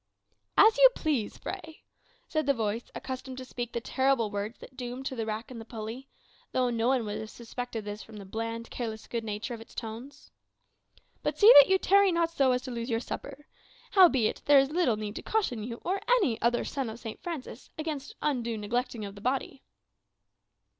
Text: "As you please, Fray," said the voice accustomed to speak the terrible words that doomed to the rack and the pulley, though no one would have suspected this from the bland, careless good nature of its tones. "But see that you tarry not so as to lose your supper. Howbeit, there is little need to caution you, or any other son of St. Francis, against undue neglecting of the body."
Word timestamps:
"As 0.57 0.79
you 0.79 0.89
please, 0.95 1.37
Fray," 1.37 1.83
said 2.27 2.47
the 2.47 2.55
voice 2.55 2.89
accustomed 2.95 3.37
to 3.37 3.45
speak 3.45 3.71
the 3.71 3.79
terrible 3.79 4.31
words 4.31 4.57
that 4.57 4.75
doomed 4.75 5.05
to 5.05 5.15
the 5.15 5.27
rack 5.27 5.51
and 5.51 5.61
the 5.61 5.63
pulley, 5.63 6.07
though 6.53 6.71
no 6.71 6.87
one 6.87 7.05
would 7.05 7.19
have 7.19 7.29
suspected 7.29 7.85
this 7.85 8.01
from 8.01 8.17
the 8.17 8.25
bland, 8.25 8.71
careless 8.71 9.05
good 9.05 9.23
nature 9.23 9.53
of 9.53 9.61
its 9.61 9.75
tones. 9.75 10.31
"But 11.21 11.37
see 11.37 11.53
that 11.59 11.69
you 11.69 11.77
tarry 11.77 12.11
not 12.11 12.31
so 12.31 12.51
as 12.51 12.63
to 12.63 12.71
lose 12.71 12.89
your 12.89 12.99
supper. 12.99 13.45
Howbeit, 13.91 14.41
there 14.45 14.57
is 14.57 14.71
little 14.71 14.97
need 14.97 15.15
to 15.17 15.21
caution 15.21 15.61
you, 15.63 15.75
or 15.85 16.01
any 16.09 16.41
other 16.41 16.65
son 16.65 16.89
of 16.89 16.97
St. 16.99 17.21
Francis, 17.21 17.69
against 17.77 18.15
undue 18.23 18.57
neglecting 18.57 19.05
of 19.05 19.13
the 19.13 19.21
body." 19.21 19.61